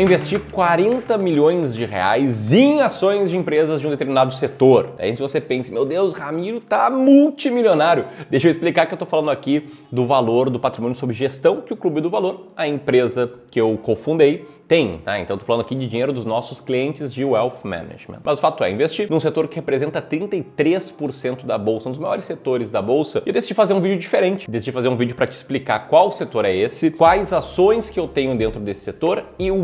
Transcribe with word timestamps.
investir 0.00 0.40
40 0.52 1.18
milhões 1.18 1.74
de 1.74 1.84
reais 1.84 2.52
em 2.52 2.80
ações 2.80 3.30
de 3.30 3.36
empresas 3.36 3.80
de 3.80 3.86
um 3.86 3.90
determinado 3.90 4.32
setor. 4.32 4.90
Aí 4.98 5.14
se 5.14 5.20
você 5.20 5.40
pensa, 5.40 5.72
meu 5.72 5.84
Deus, 5.84 6.12
Ramiro 6.12 6.60
tá 6.60 6.88
multimilionário. 6.88 8.06
Deixa 8.30 8.46
eu 8.46 8.50
explicar 8.50 8.86
que 8.86 8.94
eu 8.94 8.98
tô 8.98 9.06
falando 9.06 9.30
aqui 9.30 9.68
do 9.90 10.06
valor 10.06 10.50
do 10.50 10.60
patrimônio 10.60 10.94
sob 10.94 11.12
gestão 11.12 11.60
que 11.60 11.72
o 11.72 11.76
Clube 11.76 12.00
do 12.00 12.08
Valor, 12.08 12.48
a 12.56 12.68
empresa 12.68 13.32
que 13.50 13.60
eu 13.60 13.76
cofundei, 13.82 14.44
tem, 14.68 14.98
tá? 14.98 15.18
Então 15.18 15.34
eu 15.34 15.38
tô 15.38 15.46
falando 15.46 15.62
aqui 15.62 15.74
de 15.74 15.86
dinheiro 15.86 16.12
dos 16.12 16.26
nossos 16.26 16.60
clientes 16.60 17.12
de 17.12 17.24
wealth 17.24 17.64
management. 17.64 18.20
Mas 18.22 18.38
o 18.38 18.42
fato 18.42 18.62
é, 18.62 18.70
investir 18.70 19.10
num 19.10 19.18
setor 19.18 19.48
que 19.48 19.56
representa 19.56 20.00
33% 20.02 21.46
da 21.46 21.56
bolsa, 21.56 21.88
um 21.88 21.92
dos 21.92 21.98
maiores 21.98 22.24
setores 22.24 22.70
da 22.70 22.82
bolsa. 22.82 23.22
E 23.24 23.30
eu 23.30 23.32
decidi 23.32 23.54
fazer 23.54 23.72
um 23.72 23.80
vídeo 23.80 23.98
diferente. 23.98 24.48
Decidi 24.48 24.70
fazer 24.70 24.88
um 24.88 24.96
vídeo 24.96 25.16
para 25.16 25.26
te 25.26 25.32
explicar 25.32 25.88
qual 25.88 26.12
setor 26.12 26.44
é 26.44 26.54
esse, 26.54 26.90
quais 26.90 27.32
ações 27.32 27.88
que 27.88 27.98
eu 27.98 28.06
tenho 28.06 28.36
dentro 28.36 28.60
desse 28.60 28.80
setor 28.80 29.24
e 29.38 29.50
o 29.50 29.62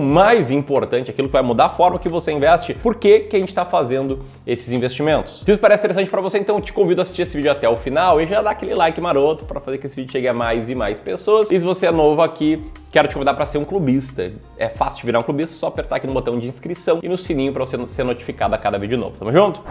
importante, 0.50 1.10
aquilo 1.10 1.28
que 1.28 1.32
vai 1.32 1.42
mudar 1.42 1.66
a 1.66 1.70
forma 1.70 1.98
que 1.98 2.08
você 2.08 2.32
investe, 2.32 2.74
por 2.74 2.96
que, 2.96 3.20
que 3.20 3.36
a 3.36 3.38
gente 3.38 3.48
está 3.48 3.64
fazendo 3.64 4.20
esses 4.46 4.70
investimentos. 4.72 5.42
Se 5.44 5.50
isso 5.50 5.60
parece 5.60 5.82
interessante 5.82 6.10
para 6.10 6.20
você, 6.20 6.38
então 6.38 6.56
eu 6.56 6.60
te 6.62 6.72
convido 6.72 7.00
a 7.00 7.02
assistir 7.02 7.22
esse 7.22 7.36
vídeo 7.36 7.50
até 7.50 7.68
o 7.68 7.76
final 7.76 8.20
e 8.20 8.26
já 8.26 8.42
dá 8.42 8.50
aquele 8.50 8.74
like 8.74 9.00
maroto 9.00 9.44
para 9.44 9.60
fazer 9.60 9.78
que 9.78 9.86
esse 9.86 9.96
vídeo 9.96 10.12
chegue 10.12 10.28
a 10.28 10.34
mais 10.34 10.68
e 10.68 10.74
mais 10.74 11.00
pessoas. 11.00 11.50
E 11.50 11.58
se 11.58 11.64
você 11.64 11.86
é 11.86 11.90
novo 11.90 12.22
aqui, 12.22 12.62
quero 12.90 13.08
te 13.08 13.14
convidar 13.14 13.34
para 13.34 13.46
ser 13.46 13.58
um 13.58 13.64
clubista. 13.64 14.32
É 14.58 14.68
fácil 14.68 15.00
de 15.00 15.06
virar 15.06 15.20
um 15.20 15.22
clubista, 15.22 15.56
só 15.56 15.68
apertar 15.68 15.96
aqui 15.96 16.06
no 16.06 16.12
botão 16.12 16.38
de 16.38 16.46
inscrição 16.46 17.00
e 17.02 17.08
no 17.08 17.16
sininho 17.16 17.52
para 17.52 17.64
você 17.64 17.76
ser 17.86 18.04
notificado 18.04 18.54
a 18.54 18.58
cada 18.58 18.78
vídeo 18.78 18.98
novo. 18.98 19.16
Tamo 19.18 19.32
junto? 19.32 19.62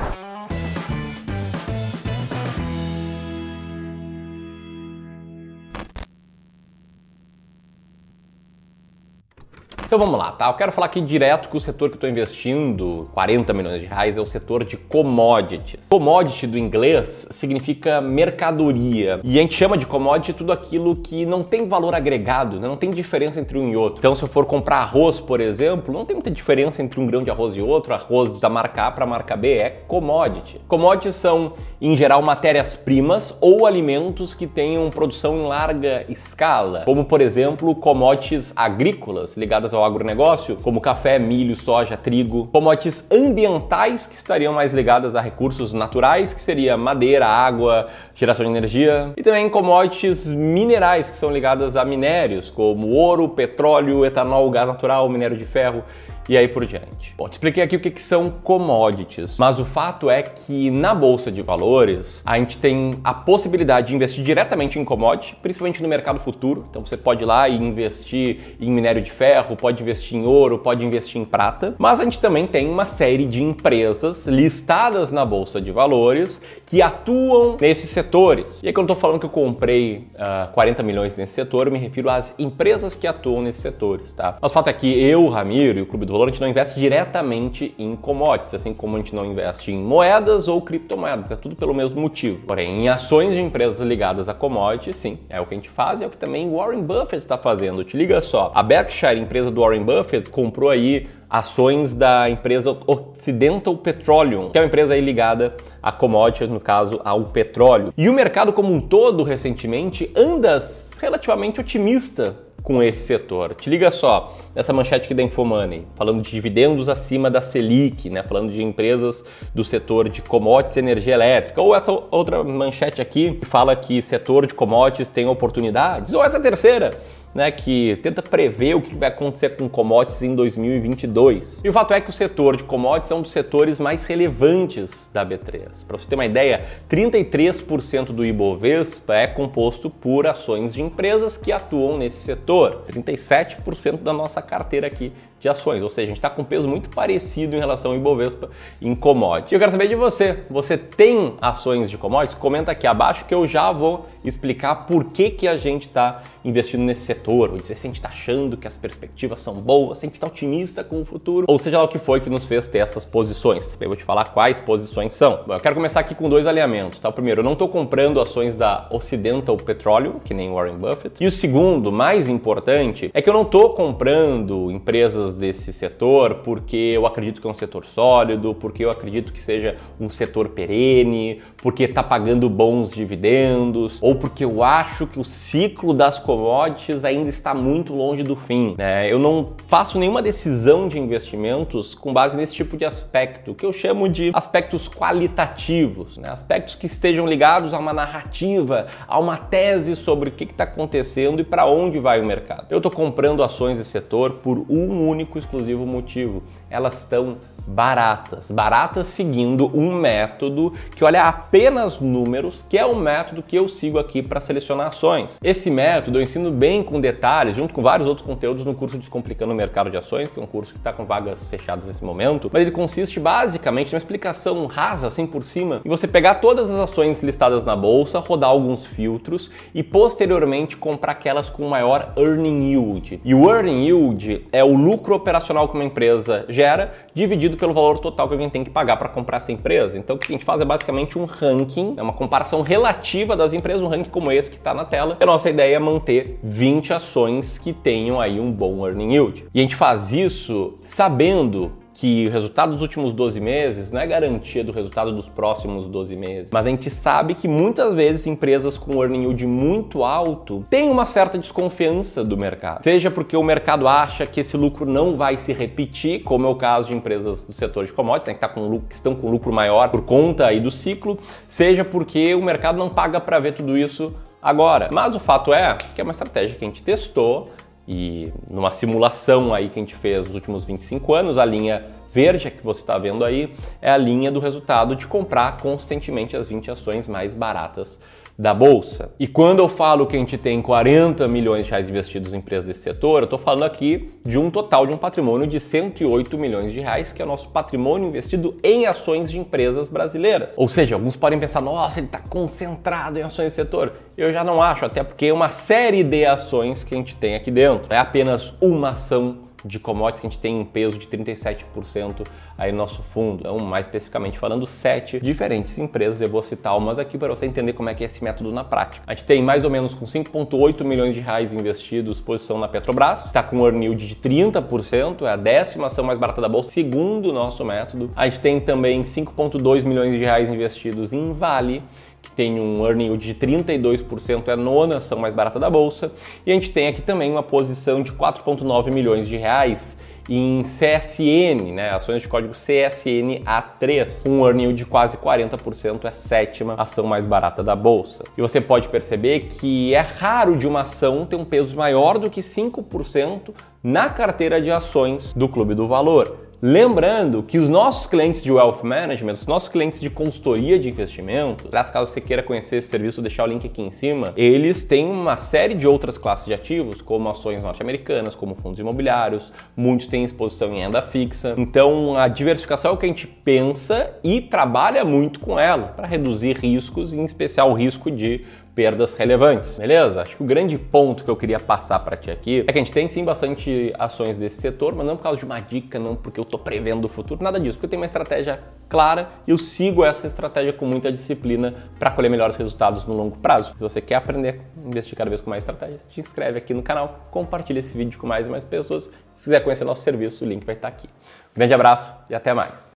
Então 9.94 10.04
vamos 10.04 10.20
lá, 10.20 10.32
tá? 10.32 10.48
Eu 10.48 10.56
quero 10.56 10.72
falar 10.72 10.88
aqui 10.88 11.00
direto 11.00 11.48
que 11.48 11.56
o 11.56 11.60
setor 11.60 11.88
que 11.88 11.94
eu 11.94 11.98
estou 11.98 12.10
investindo, 12.10 13.08
40 13.14 13.54
milhões 13.54 13.80
de 13.80 13.86
reais, 13.86 14.18
é 14.18 14.22
o 14.22 14.26
setor 14.26 14.64
de 14.64 14.76
commodities. 14.76 15.88
Commodity 15.88 16.48
do 16.48 16.58
inglês 16.58 17.28
significa 17.30 18.02
mercadoria. 18.02 19.20
E 19.24 19.38
a 19.38 19.42
gente 19.44 19.54
chama 19.54 19.78
de 19.78 19.86
commodity 19.86 20.34
tudo 20.34 20.52
aquilo 20.52 20.96
que 20.96 21.28
não 21.28 21.44
tem 21.44 21.70
valor 21.70 21.94
agregado, 21.94 22.60
né? 22.60 22.68
não 22.68 22.76
tem 22.76 22.90
diferença 22.90 23.40
entre 23.40 23.56
um 23.56 23.70
e 23.70 23.76
outro. 23.76 24.00
Então, 24.00 24.16
se 24.16 24.24
eu 24.24 24.28
for 24.28 24.48
comprar 24.48 24.78
arroz, 24.78 25.20
por 25.20 25.40
exemplo, 25.40 25.94
não 25.94 26.06
tem 26.06 26.16
muita 26.16 26.32
diferença 26.32 26.82
entre 26.82 27.00
um 27.00 27.06
grão 27.06 27.24
de 27.24 27.30
arroz 27.30 27.56
e 27.56 27.62
outro, 27.62 27.94
arroz 27.94 28.36
da 28.38 28.50
marca 28.50 28.88
A 28.88 28.92
para 28.92 29.04
a 29.04 29.08
marca 29.08 29.36
B, 29.36 29.60
é 29.60 29.70
commodity. 29.88 30.60
Commodities 30.68 31.18
são, 31.18 31.54
em 31.80 31.96
geral, 31.96 32.20
matérias-primas 32.24 33.38
ou 33.40 33.68
alimentos 33.68 34.34
que 34.34 34.48
tenham 34.48 34.90
produção 34.90 35.38
em 35.38 35.46
larga 35.46 36.04
escala, 36.10 36.82
como, 36.84 37.06
por 37.06 37.22
exemplo, 37.22 37.76
commodities 37.76 38.52
agrícolas 38.56 39.38
ligadas 39.38 39.72
ao 39.72 39.83
ao 39.84 39.92
agronegócio, 39.92 40.56
como 40.62 40.80
café, 40.80 41.20
milho, 41.20 41.56
soja, 41.56 41.98
trigo, 41.98 42.48
commodities 42.48 43.06
ambientais 43.12 44.08
que 44.08 44.16
estariam 44.16 44.54
mais 44.54 44.72
ligadas 44.72 45.16
a 45.16 45.22
recursos 45.22 45.74
naturais, 45.74 46.34
que 46.34 46.42
seria 46.42 46.78
madeira, 46.78 47.28
água, 47.28 47.88
geração 48.16 48.46
de 48.46 48.58
energia, 48.58 49.12
e 49.18 49.22
também 49.22 49.50
commodities 49.50 50.28
minerais 50.28 51.10
que 51.10 51.18
são 51.18 51.32
ligadas 51.32 51.76
a 51.76 51.84
minérios, 51.84 52.50
como 52.50 52.90
ouro, 52.96 53.30
petróleo, 53.30 54.06
etanol, 54.06 54.50
gás 54.50 54.68
natural, 54.68 55.08
minério 55.10 55.38
de 55.38 55.46
ferro 55.46 55.84
e 56.28 56.38
aí 56.38 56.48
por 56.48 56.66
diante. 56.66 57.14
Bom, 57.18 57.28
te 57.28 57.34
expliquei 57.34 57.64
aqui 57.64 57.76
o 57.76 57.80
que, 57.80 57.92
que 57.92 58.02
são 58.02 58.30
commodities, 58.30 59.38
mas 59.38 59.60
o 59.60 59.66
fato 59.66 60.10
é 60.10 60.22
que 60.22 60.72
na 60.72 60.96
bolsa 60.96 61.32
de 61.32 61.42
valores 61.42 62.24
a 62.26 62.38
gente 62.38 62.58
tem 62.58 63.00
a 63.04 63.14
possibilidade 63.14 63.88
de 63.88 63.96
investir 63.96 64.24
diretamente 64.24 64.80
em 64.80 64.86
commodity, 64.86 65.36
principalmente 65.42 65.82
no 65.82 65.90
mercado 65.90 66.20
futuro. 66.20 66.66
Então 66.70 66.86
você 66.86 66.96
pode 66.96 67.24
ir 67.24 67.26
lá 67.26 67.50
e 67.50 67.56
investir 67.56 68.56
em 68.60 68.72
minério 68.72 69.02
de 69.02 69.12
ferro, 69.12 69.56
pode 69.56 69.82
investir 69.82 70.18
em 70.18 70.26
ouro, 70.26 70.60
pode 70.60 70.86
investir 70.86 71.22
em 71.22 71.26
prata, 71.26 71.76
mas 71.78 72.00
a 72.00 72.04
gente 72.04 72.20
também 72.20 72.48
tem 72.48 72.70
uma 72.70 72.86
série 72.86 73.26
de 73.26 73.44
empresas 73.44 74.28
listadas 74.28 75.12
na 75.12 75.26
bolsa 75.26 75.60
de 75.60 75.72
valores 75.72 76.42
que 76.66 76.82
atuam 76.82 77.58
nesses 77.60 77.90
setores. 77.90 78.62
E 78.64 78.68
aí 78.68 78.74
quando 78.74 78.90
eu 78.90 78.96
tô 78.96 79.00
falando 79.00 79.20
que 79.20 79.26
eu 79.26 79.30
comprei 79.30 80.08
uh, 80.16 80.44
ah, 80.44 80.50
40 80.54 80.84
milhões 80.84 81.18
nesse 81.18 81.34
setor, 81.34 81.68
eu 81.68 81.74
me 81.74 81.80
refiro 81.80 82.10
às 82.10 82.34
empresas 82.40 82.96
que 82.96 83.08
atuam 83.08 83.42
nesses 83.42 83.62
setores, 83.62 84.14
tá? 84.14 84.38
Mas 84.42 84.52
o 84.52 84.54
fato 84.54 84.70
é 84.70 84.74
que 84.74 85.02
eu, 85.02 85.28
Ramiro 85.30 85.80
e 85.80 85.82
o 85.82 85.86
Clube 85.86 86.06
do 86.06 86.13
Valor, 86.14 86.28
a 86.28 86.32
gente 86.32 86.42
não 86.42 86.48
investe 86.48 86.80
diretamente 86.80 87.74
em 87.76 87.96
commodities, 87.96 88.54
assim 88.54 88.72
como 88.72 88.96
a 88.96 89.00
gente 89.00 89.16
não 89.16 89.26
investe 89.26 89.72
em 89.72 89.80
moedas 89.80 90.48
ou 90.48 90.62
criptomoedas, 90.62 91.32
é 91.32 91.36
tudo 91.36 91.56
pelo 91.56 91.74
mesmo 91.74 92.00
motivo. 92.00 92.46
Porém, 92.46 92.84
em 92.84 92.88
ações 92.88 93.34
de 93.34 93.42
empresas 93.42 93.80
ligadas 93.80 94.30
a 94.30 94.34
commodities, 94.36 94.96
sim, 94.96 95.18
é 95.28 95.42
o 95.42 95.48
que 95.48 95.56
a 95.56 95.58
gente 95.58 95.72
faz 95.72 96.02
e 96.02 96.04
é 96.04 96.08
o 96.08 96.12
que 96.12 96.18
também 96.18 96.56
Warren 96.56 96.84
Buffett 96.84 97.16
está 97.16 97.36
fazendo. 97.36 97.84
Te 97.84 97.98
liga 97.98 98.22
só, 98.22 98.52
a 98.54 98.62
Berkshire, 98.62 99.20
empresa 99.20 99.50
do 99.50 99.62
Warren 99.62 99.82
Buffett, 99.82 100.30
comprou 100.30 100.70
aí 100.70 101.08
ações 101.28 101.96
da 101.96 102.30
empresa 102.30 102.78
Occidental 102.86 103.76
Petroleum, 103.76 104.52
que 104.52 104.58
é 104.60 104.62
uma 104.62 104.68
empresa 104.68 104.96
ligada 104.96 105.56
a 105.82 105.92
commodities, 105.92 106.48
no 106.48 106.60
caso 106.60 107.02
ao 107.04 107.24
petróleo. 107.24 107.92
E 107.98 108.08
o 108.08 108.14
mercado 108.14 108.54
como 108.54 108.72
um 108.72 108.80
todo, 108.80 109.24
recentemente, 109.24 110.12
anda 110.16 110.64
relativamente 111.02 111.60
otimista 111.60 112.36
com 112.64 112.82
esse 112.82 113.02
setor. 113.02 113.54
Te 113.54 113.70
liga 113.70 113.92
só, 113.92 114.34
nessa 114.56 114.72
manchete 114.72 115.06
aqui 115.06 115.14
da 115.14 115.22
Infomoney, 115.22 115.86
falando 115.96 116.22
de 116.22 116.32
dividendos 116.32 116.88
acima 116.88 117.30
da 117.30 117.42
Selic, 117.42 118.10
né? 118.10 118.24
falando 118.24 118.52
de 118.52 118.64
empresas 118.64 119.24
do 119.54 119.66
setor 119.66 120.08
de 120.08 120.22
commodities 120.22 120.78
e 120.78 120.80
energia 120.80 121.14
elétrica, 121.14 121.62
ou 121.62 121.76
essa 121.76 121.92
outra 122.10 122.42
manchete 122.44 123.02
aqui 123.02 123.34
que 123.34 123.46
fala 123.46 123.76
que 123.76 124.02
setor 124.02 124.48
de 124.48 124.54
commodities 124.54 125.10
tem 125.10 125.28
oportunidades, 125.28 126.14
ou 126.14 126.24
essa 126.24 126.40
terceira, 126.40 126.98
né, 127.34 127.52
que 127.52 128.00
tenta 128.04 128.22
prever 128.22 128.76
o 128.76 128.82
que 128.82 128.96
vai 128.96 129.10
acontecer 129.10 129.50
com 129.50 129.68
commodities 129.68 130.22
em 130.22 130.36
2022. 130.36 131.62
E 131.64 131.70
o 131.70 131.74
fato 131.74 131.94
é 131.94 132.02
que 132.02 132.10
o 132.10 132.14
setor 132.14 132.56
de 132.56 132.64
commodities 132.64 133.12
é 133.12 133.16
um 133.16 133.22
dos 133.22 133.32
setores 133.32 133.80
mais 133.80 134.04
relevantes 134.04 135.10
da 135.14 135.26
B3. 135.26 135.86
Para 135.88 135.98
você 135.98 136.08
ter 136.08 136.16
uma 136.16 136.26
ideia, 136.26 136.64
33% 136.90 138.08
do 138.08 138.26
Ibovespa 138.26 139.16
é 139.16 139.28
composto 139.28 139.90
por 139.90 140.28
ações 140.28 140.74
de 140.74 140.82
empresas 140.82 141.38
que 141.38 141.52
atuam 141.52 141.98
nesse 141.98 142.18
setor. 142.18 142.84
37% 142.90 143.98
da 143.98 144.14
nossa 144.14 144.42
carteira 144.42 144.88
aqui 144.88 145.12
de 145.44 145.50
ações, 145.50 145.84
ou 145.84 145.90
seja, 145.90 146.06
a 146.06 146.08
gente 146.08 146.20
está 146.20 146.30
com 146.30 146.42
um 146.42 146.46
peso 146.46 146.70
muito 146.70 146.90
parecido 146.90 147.54
em 147.54 147.60
relação 147.60 147.92
ao 147.92 147.98
Ibovespa 147.98 148.50
em 148.82 148.96
commodities. 148.96 149.52
E 149.52 149.56
eu 149.56 149.60
quero 149.60 149.74
saber 149.74 149.90
de 149.90 149.96
você, 149.96 150.40
você 150.50 150.78
tem 150.78 151.36
ações 151.42 151.90
de 151.90 151.98
commodities? 151.98 152.34
Comenta 152.34 152.72
aqui 152.72 152.88
abaixo 152.88 153.26
que 153.26 153.36
eu 153.36 153.46
já 153.46 153.70
vou 153.70 154.06
explicar 154.24 154.88
por 154.88 155.04
que, 155.06 155.30
que 155.30 155.46
a 155.46 155.58
gente 155.58 155.88
está 155.90 156.24
investindo 156.44 156.82
nesse 156.84 157.02
setor, 157.02 157.52
ou 157.52 157.58
dizer 157.58 157.76
se 157.76 157.88
a 157.88 157.90
gente 157.90 157.98
está 157.98 158.10
achando 158.10 158.58
que 158.58 158.68
as 158.68 158.78
perspectivas 158.78 159.42
são 159.42 159.56
boas, 159.56 160.00
se 160.00 160.06
a 160.06 160.08
gente 160.08 160.16
está 160.16 160.28
otimista 160.28 160.84
com 160.84 161.02
o 161.02 161.06
futuro, 161.06 161.46
ou 161.48 161.60
seja 161.60 161.78
lá 161.78 161.84
o 161.84 161.88
que 161.88 162.00
foi 162.00 162.20
que 162.20 162.30
nos 162.30 162.46
fez 162.46 162.68
ter 162.68 162.80
essas 162.80 163.06
posições. 163.06 163.78
Eu 163.80 163.88
vou 163.88 163.96
te 163.96 164.04
falar 164.04 164.26
quais 164.26 164.60
posições 164.60 165.14
são. 165.14 165.44
Bom, 165.48 165.54
eu 165.54 165.60
quero 165.60 165.76
começar 165.76 166.00
aqui 166.00 166.16
com 166.16 166.30
dois 166.30 166.48
alinhamentos, 166.48 167.00
tá? 167.00 167.10
O 167.10 167.14
primeiro, 167.14 167.42
eu 167.42 167.44
não 167.44 167.54
estou 167.54 167.68
comprando 167.68 168.20
ações 168.20 168.56
da 168.56 168.88
Occidental 168.92 169.56
Petroleum, 169.58 170.20
que 170.20 170.34
nem 170.34 170.52
Warren 170.52 170.78
Buffett. 170.78 171.24
E 171.24 171.28
o 171.28 171.32
segundo, 171.32 171.92
mais 171.92 172.28
importante, 172.28 173.10
é 173.14 173.22
que 173.22 173.30
eu 173.30 173.34
não 173.34 173.44
estou 173.44 173.74
comprando 173.74 174.72
empresas 174.72 175.34
desse 175.34 175.72
setor 175.72 176.36
porque 176.36 176.76
eu 176.76 177.06
acredito 177.06 177.42
que 177.42 177.48
é 177.48 177.50
um 177.50 177.54
setor 177.54 177.86
sólido, 177.86 178.54
porque 178.54 178.84
eu 178.84 178.90
acredito 178.90 179.32
que 179.32 179.42
seja 179.42 179.78
um 180.00 180.10
setor 180.10 180.50
perene, 180.50 181.42
porque 181.58 181.84
está 181.84 182.04
pagando 182.04 182.50
bons 182.50 182.92
dividendos, 182.92 183.98
ou 184.02 184.16
porque 184.16 184.44
eu 184.44 184.64
acho 184.64 185.08
que 185.08 185.20
o 185.20 185.24
ciclo 185.24 185.94
das 185.94 186.20
commodities 186.38 187.04
ainda 187.04 187.30
está 187.30 187.54
muito 187.54 187.94
longe 187.94 188.24
do 188.24 188.36
fim. 188.36 188.76
Né? 188.78 189.12
Eu 189.12 189.20
não 189.20 189.54
faço 189.68 190.00
nenhuma 190.00 190.22
decisão 190.22 190.88
de 190.88 191.00
investimentos 191.00 191.94
com 191.96 192.14
base 192.14 192.38
nesse 192.38 192.54
tipo 192.54 192.78
de 192.78 192.86
aspecto, 192.86 193.54
que 193.54 193.66
eu 193.66 193.74
chamo 193.74 194.10
de 194.10 194.32
aspectos 194.34 194.90
qualitativos, 194.90 196.18
né? 196.18 196.30
aspectos 196.30 196.76
que 196.76 196.86
estejam 196.86 197.28
ligados 197.28 197.74
a 197.74 197.80
uma 197.80 197.94
narrativa, 197.94 198.88
a 199.08 199.20
uma 199.20 199.38
tese 199.38 199.96
sobre 199.96 200.30
o 200.30 200.32
que 200.32 200.46
está 200.46 200.64
acontecendo 200.64 201.40
e 201.40 201.44
para 201.44 201.66
onde 201.66 202.00
vai 202.00 202.20
o 202.20 202.26
mercado. 202.26 202.68
Eu 202.70 202.78
estou 202.78 202.92
comprando 202.92 203.44
ações 203.44 203.78
desse 203.78 203.92
setor 203.92 204.36
por 204.36 204.66
um 204.70 205.08
único 205.08 205.38
exclusivo 205.38 205.86
motivo. 205.86 206.44
Elas 206.70 207.00
estão 207.00 207.38
baratas. 207.68 208.52
Baratas 208.52 209.08
seguindo 209.08 209.70
um 209.78 209.96
método 209.96 210.74
que 210.96 211.04
olha 211.04 211.24
apenas 211.24 212.00
números, 212.00 212.64
que 212.68 212.78
é 212.78 212.86
o 212.86 212.96
método 212.96 213.44
que 213.44 213.58
eu 213.58 213.70
sigo 213.70 214.00
aqui 214.00 214.22
para 214.22 214.40
selecionar 214.40 214.88
ações. 214.88 215.40
Esse 215.44 215.70
método 215.70 216.22
ensino 216.24 216.52
bem 216.52 216.84
com 216.84 217.00
detalhes, 217.00 217.56
junto 217.56 217.74
com 217.74 217.82
vários 217.82 218.08
outros 218.08 218.26
conteúdos 218.26 218.66
no 218.66 218.74
curso 218.74 218.98
Descomplicando 218.98 219.52
o 219.52 219.56
Mercado 219.56 219.90
de 219.90 219.98
Ações, 219.98 220.30
que 220.30 220.40
é 220.40 220.44
um 220.44 220.48
curso 220.48 220.74
que 220.74 220.80
está 220.80 220.92
com 220.92 221.06
vagas 221.06 221.48
fechadas 221.48 221.86
nesse 221.86 222.04
momento, 222.04 222.50
mas 222.52 222.62
ele 222.62 222.72
consiste 222.72 223.20
basicamente 223.20 223.92
numa 223.92 223.98
explicação 223.98 224.66
rasa, 224.66 225.08
assim 225.08 225.26
por 225.26 225.44
cima, 225.44 225.82
e 225.84 225.90
você 225.90 226.08
pegar 226.08 226.36
todas 226.36 226.70
as 226.70 226.78
ações 226.78 227.22
listadas 227.22 227.64
na 227.64 227.76
bolsa, 227.76 228.20
rodar 228.20 228.50
alguns 228.50 228.86
filtros 228.86 229.52
e 229.74 229.84
posteriormente 229.84 230.78
comprar 230.78 231.12
aquelas 231.14 231.50
com 231.50 231.68
maior 231.68 232.14
earning 232.18 232.72
yield. 232.72 233.22
E 233.24 233.34
o 233.36 233.50
earning 233.50 233.86
yield 233.86 234.48
é 234.52 234.64
o 234.64 234.76
lucro 234.76 235.16
operacional 235.16 235.68
que 235.68 235.76
uma 235.76 235.84
empresa 235.84 236.46
gera 236.50 236.92
dividido 237.14 237.58
pelo 237.58 237.74
valor 237.74 238.00
total 238.00 238.28
que 238.28 238.34
alguém 238.34 238.50
tem 238.50 238.64
que 238.64 238.70
pagar 238.70 238.98
para 238.98 239.10
comprar 239.10 239.38
essa 239.38 239.52
empresa. 239.52 239.98
Então 239.98 240.16
o 240.16 240.20
que 240.20 240.32
a 240.32 240.34
gente 240.34 240.46
faz 240.46 240.62
é 240.62 240.66
basicamente 240.66 241.18
um 241.18 241.26
ranking, 241.26 241.94
é 241.98 242.02
uma 242.02 242.14
comparação 242.14 242.62
relativa 242.62 243.36
das 243.36 243.54
empresas, 243.54 243.82
um 243.82 243.88
ranking 243.88 244.10
como 244.10 244.32
esse 244.32 244.50
que 244.50 244.58
está 244.58 244.74
na 244.74 244.86
tela. 244.86 245.18
E 245.20 245.24
a 245.24 245.26
nossa 245.26 245.50
ideia 245.50 245.76
é 245.76 245.80
manter 245.80 246.13
20 246.44 246.94
ações 246.94 247.58
que 247.58 247.74
tenham 247.74 248.20
aí 248.20 248.40
um 248.40 248.52
bom 248.52 248.86
earning 248.86 249.14
yield. 249.14 249.46
E 249.54 249.60
a 249.60 249.62
gente 249.62 249.76
faz 249.76 250.12
isso 250.12 250.76
sabendo 250.82 251.72
que 252.04 252.28
o 252.28 252.30
resultado 252.30 252.74
dos 252.74 252.82
últimos 252.82 253.14
12 253.14 253.40
meses 253.40 253.90
não 253.90 254.02
é 254.02 254.06
garantia 254.06 254.62
do 254.62 254.74
resultado 254.74 255.14
dos 255.14 255.30
próximos 255.30 255.88
12 255.88 256.18
meses, 256.18 256.52
mas 256.52 256.66
a 256.66 256.70
gente 256.70 256.90
sabe 256.90 257.34
que 257.34 257.48
muitas 257.48 257.94
vezes 257.94 258.28
empresas 258.28 258.78
com 258.78 259.02
earning 259.02 259.22
yield 259.22 259.48
muito 259.48 260.04
alto 260.04 260.66
têm 260.70 260.92
uma 260.92 261.06
certa 261.06 261.38
desconfiança 261.38 262.22
do 262.22 262.36
mercado. 262.36 262.84
Seja 262.84 263.10
porque 263.10 263.38
o 263.38 263.42
mercado 263.42 263.88
acha 263.88 264.26
que 264.26 264.42
esse 264.42 264.58
lucro 264.58 264.86
não 264.86 265.16
vai 265.16 265.38
se 265.38 265.54
repetir, 265.54 266.24
como 266.24 266.46
é 266.46 266.50
o 266.50 266.56
caso 266.56 266.88
de 266.88 266.94
empresas 266.94 267.46
do 267.46 267.54
setor 267.54 267.86
de 267.86 267.94
commodities, 267.94 268.28
né, 268.28 268.34
que, 268.34 268.40
tá 268.42 268.50
com 268.50 268.68
lucro, 268.68 268.90
que 268.90 268.96
estão 268.96 269.16
com 269.16 269.30
lucro 269.30 269.54
maior 269.54 269.88
por 269.90 270.02
conta 270.02 270.46
aí 270.46 270.60
do 270.60 270.72
ciclo, 270.72 271.18
seja 271.48 271.86
porque 271.86 272.36
o 272.36 272.42
mercado 272.42 272.78
não 272.78 272.90
paga 272.90 273.22
para 273.22 273.40
ver 273.40 273.54
tudo 273.54 273.78
isso 273.78 274.14
agora. 274.42 274.90
Mas 274.92 275.16
o 275.16 275.22
fato 275.22 275.54
é 275.54 275.78
que 275.96 276.02
é 276.02 276.04
uma 276.04 276.12
estratégia 276.12 276.58
que 276.58 276.66
a 276.66 276.68
gente 276.68 276.84
testou, 276.84 277.50
e 277.88 278.32
numa 278.50 278.72
simulação 278.72 279.54
aí 279.54 279.70
que 279.70 279.80
a 279.80 279.82
gente 279.82 279.96
fez 279.96 280.26
nos 280.26 280.36
últimos 280.36 280.64
25 280.64 281.14
anos, 281.14 281.38
a 281.38 281.46
linha 281.46 281.86
verde 282.14 282.52
que 282.52 282.64
você 282.64 282.82
está 282.82 282.98
vendo 282.98 283.26
aí 283.26 283.54
é 283.82 283.90
a 283.90 283.98
linha 283.98 284.32
do 284.32 284.40
resultado 284.40 284.96
de 284.96 285.08
comprar 285.08 285.58
constantemente 285.58 286.38
as 286.38 286.48
20 286.48 286.72
ações 286.72 287.08
mais 287.08 287.34
baratas 287.34 288.00
da 288.38 288.54
bolsa. 288.54 289.12
E 289.20 289.28
quando 289.28 289.60
eu 289.60 289.70
falo 289.70 290.08
que 290.08 290.16
a 290.16 290.20
gente 290.20 290.38
tem 290.38 290.62
40 290.62 291.28
milhões 291.28 291.66
de 291.66 291.72
reais 291.72 291.88
investidos 291.88 292.34
em 292.34 292.38
empresas 292.38 292.66
desse 292.66 292.82
setor, 292.82 293.22
eu 293.22 293.26
estou 293.26 293.38
falando 293.38 293.64
aqui 293.64 294.12
de 294.26 294.38
um 294.38 294.50
total 294.50 294.88
de 294.88 294.94
um 294.94 294.98
patrimônio 294.98 295.46
de 295.46 295.60
108 295.60 296.38
milhões 296.38 296.74
de 296.74 296.80
reais, 296.80 297.14
que 297.14 297.22
é 297.22 297.26
o 297.26 297.28
nosso 297.28 297.50
patrimônio 297.50 298.08
investido 298.08 298.58
em 298.64 298.86
ações 298.86 299.30
de 299.30 299.38
empresas 299.38 299.88
brasileiras. 299.88 300.56
Ou 300.58 300.68
seja, 300.68 300.96
alguns 300.96 301.16
podem 301.16 301.40
pensar, 301.40 301.62
nossa, 301.62 302.00
ele 302.00 302.08
está 302.08 302.20
concentrado 302.28 303.20
em 303.20 303.22
ações 303.22 303.46
desse 303.46 303.58
setor. 303.58 303.94
Eu 304.18 304.34
já 304.34 304.44
não 304.44 304.62
acho, 304.62 304.86
até 304.86 305.04
porque 305.04 305.28
é 305.28 305.34
uma 305.34 305.50
série 305.50 306.04
de 306.04 306.26
ações 306.26 306.84
que 306.84 306.96
a 306.96 306.98
gente 306.98 307.16
tem 307.16 307.36
aqui 307.36 307.52
dentro. 307.52 307.94
É 307.94 307.98
apenas 307.98 308.54
uma 308.60 308.90
ação 308.90 309.53
de 309.66 309.80
commodities 309.80 310.22
que 310.22 310.28
a 310.28 310.30
gente 310.30 310.40
tem 310.40 310.60
um 310.60 310.66
peso 310.66 310.98
de 310.98 311.08
37% 311.08 312.28
aí 312.58 312.72
no 312.72 312.78
nosso 312.78 313.02
fundo. 313.02 313.42
Então, 313.42 313.60
mais 313.60 313.86
especificamente 313.86 314.38
falando, 314.40 314.66
sete 314.66 315.20
diferentes 315.20 315.78
empresas. 315.78 316.22
Eu 316.22 316.30
vou 316.30 316.42
citar 316.42 316.78
umas 316.78 317.00
aqui 317.00 317.18
para 317.18 317.30
você 317.30 317.46
entender 317.46 317.74
como 317.74 317.90
é 317.90 317.94
que 317.94 318.04
é 318.04 318.06
esse 318.06 318.24
método 318.24 318.52
na 318.52 318.64
prática. 318.64 319.04
A 319.08 319.14
gente 319.14 319.26
tem 319.26 319.42
mais 319.42 319.64
ou 319.64 319.70
menos 319.70 319.94
com 319.94 320.06
5,8 320.06 320.84
milhões 320.84 321.14
de 321.16 321.22
reais 321.22 321.52
investidos 321.54 322.22
posição 322.22 322.58
na 322.58 322.68
Petrobras, 322.68 323.26
está 323.26 323.44
com 323.44 323.58
um 323.58 323.66
earn 323.66 323.96
de 323.96 324.16
30%, 324.16 325.24
é 325.24 325.30
a 325.30 325.36
décima 325.36 325.88
ação 325.88 326.04
mais 326.04 326.18
barata 326.18 326.42
da 326.42 326.50
bolsa, 326.50 326.72
segundo 326.72 327.30
o 327.30 327.34
nosso 327.34 327.64
método. 327.66 328.12
A 328.16 328.26
gente 328.26 328.40
tem 328.40 328.60
também 328.60 329.04
5,2 329.04 329.84
milhões 329.84 330.12
de 330.12 330.20
reais 330.20 330.50
investidos 330.50 331.12
em 331.12 331.34
Vale, 331.34 331.84
que 332.24 332.32
tem 332.32 332.60
um 332.60 332.86
earning 332.86 333.08
yield 333.08 333.34
de 333.34 333.36
32%, 333.36 334.48
é 334.48 334.54
a 334.54 334.58
nona 334.58 334.98
ação 334.98 335.20
mais 335.20 335.34
barata 335.36 335.60
da 335.60 335.70
bolsa. 335.70 336.12
E 336.46 336.52
a 336.52 336.54
gente 336.56 336.72
tem 336.72 336.88
aqui 336.88 337.02
também 337.02 337.30
uma 337.30 337.44
posição 337.44 338.02
de 338.02 338.14
4,9 338.14 338.92
milhões 338.92 339.28
de 339.28 339.36
reais 339.36 339.96
em 340.30 340.64
CSN, 340.64 341.74
né, 341.74 341.90
ações 341.90 342.22
de 342.22 342.30
código 342.30 342.54
CSNA3, 342.54 344.26
um 344.26 344.46
earning 344.46 344.74
de 344.74 344.86
quase 344.86 345.18
40%, 345.18 346.06
é 346.06 346.08
a 346.08 346.12
sétima 346.12 346.76
ação 346.76 347.06
mais 347.06 347.28
barata 347.28 347.62
da 347.62 347.76
bolsa. 347.76 348.24
E 348.38 348.42
você 348.42 348.62
pode 348.62 348.88
perceber 348.88 349.42
que 349.42 349.94
é 349.94 350.00
raro 350.00 350.56
de 350.56 350.66
uma 350.66 350.82
ação 350.82 351.26
ter 351.26 351.36
um 351.36 351.44
peso 351.44 351.76
maior 351.76 352.18
do 352.18 352.30
que 352.30 352.42
5% 352.42 353.54
na 353.84 354.10
carteira 354.10 354.62
de 354.62 354.72
ações 354.72 355.34
do 355.34 355.50
Clube 355.50 355.76
do 355.76 355.88
Valor. 355.88 356.43
Lembrando 356.66 357.44
que 357.44 357.60
os 357.60 357.68
nossos 357.68 358.08
clientes 358.08 358.42
de 358.42 358.50
Wealth 358.50 358.84
Management, 358.86 359.34
os 359.34 359.46
nossos 359.46 359.68
clientes 359.68 360.00
de 360.00 360.10
consultoria 360.10 360.80
de 360.80 360.88
investimentos, 360.88 361.66
aliás, 361.66 361.90
caso 361.90 362.10
você 362.10 362.22
queira 362.22 362.42
conhecer 362.42 362.78
esse 362.78 362.88
serviço, 362.88 363.22
deixar 363.22 363.44
o 363.44 363.48
link 363.48 363.68
aqui 363.68 363.82
em 363.82 363.92
cima, 363.92 364.32
eles 364.38 364.82
têm 364.82 365.06
uma 365.06 365.36
série 365.36 365.74
de 365.74 365.86
outras 365.86 366.18
classes 366.18 366.46
de 366.46 366.54
ativos, 366.54 367.02
como 367.02 367.28
ações 367.28 367.64
norte-americanas, 367.64 368.34
como 368.34 368.56
fundos 368.56 368.80
imobiliários, 368.80 369.52
muitos 369.76 370.08
têm 370.08 370.24
exposição 370.24 370.74
em 370.74 370.80
renda 370.80 371.02
fixa. 371.02 371.54
Então, 371.58 372.16
a 372.16 372.30
diversificação 372.30 372.92
é 372.92 372.94
o 372.94 372.98
que 372.98 373.08
a 373.08 373.10
gente 373.10 373.28
pensa 373.28 374.18
e 374.24 374.40
trabalha 374.40 375.04
muito 375.04 375.42
com 375.42 375.60
ela 375.60 375.88
para 375.88 376.08
reduzir 376.08 376.56
riscos, 376.56 377.12
em 377.12 377.26
especial 377.26 377.72
o 377.72 377.74
risco 377.74 378.10
de 378.10 378.46
perdas 378.76 379.14
relevantes, 379.14 379.78
beleza? 379.78 380.22
Acho 380.22 380.36
que 380.36 380.44
o 380.44 380.46
grande 380.46 380.78
ponto 380.78 381.24
que 381.24 381.30
eu 381.30 381.36
queria 381.36 381.60
passar 381.60 382.00
para 382.00 382.18
ti 382.18 382.32
aqui 382.32 382.64
é 382.68 382.72
que 382.72 382.80
a 382.80 382.82
gente 382.82 382.92
tem 382.92 383.08
sim 383.08 383.24
bastante 383.24 383.94
ações 384.00 384.38
desse 384.38 384.60
setor, 384.60 384.96
mas 384.96 385.06
não 385.06 385.16
por 385.16 385.24
causa 385.24 385.40
de 385.40 385.46
uma 385.46 385.60
dica, 385.60 386.00
não 386.00 386.16
porque 386.16 386.40
eu 386.40 386.46
tô 386.46 386.58
prevendo 386.58 387.06
o 387.06 387.10
futuro, 387.10 387.44
nada 387.44 387.60
disso, 387.60 387.78
porque 387.78 387.86
eu 387.86 387.90
tenho 387.92 388.02
uma 388.02 388.06
estratégia 388.06 388.60
clara 388.90 389.30
e 389.48 389.52
eu 389.52 389.58
sigo 389.58 390.04
essa 390.04 390.26
estratégia 390.26 390.74
com 390.74 390.86
muita 390.86 391.12
disciplina 391.12 391.74
para 392.00 392.12
colher 392.12 392.30
melhores 392.30 392.56
resultados 392.56 393.06
no 393.06 393.14
longo 393.14 393.38
prazo. 393.38 393.74
Se 393.76 393.82
você 393.82 394.02
quer 394.02 394.16
aprender 394.16 394.62
a 394.76 394.88
investir 394.88 395.16
cada 395.16 395.30
vez 395.30 395.42
com 395.42 395.50
mais 395.50 395.62
estratégias, 395.62 396.06
te 396.10 396.20
inscreve 396.20 396.58
aqui 396.58 396.74
no 396.74 396.82
canal, 396.82 397.22
compartilha 397.30 397.80
esse 397.80 397.96
vídeo 397.96 398.18
com 398.18 398.26
mais 398.28 398.48
e 398.48 398.50
mais 398.50 398.66
pessoas. 398.66 399.10
Se 399.32 399.46
quiser 399.46 399.60
conhecer 399.64 399.84
nosso 399.84 400.02
serviço, 400.02 400.44
o 400.46 400.48
link 400.48 400.66
vai 400.66 400.76
estar 400.76 400.88
aqui. 400.88 401.08
Um 401.08 401.56
grande 401.56 401.74
abraço 401.74 402.14
e 402.30 402.36
até 402.36 402.54
mais. 402.54 402.92